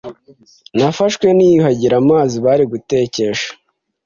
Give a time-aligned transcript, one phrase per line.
[0.75, 3.49] Nafashwe niyuhagira amazi bari gutekesha.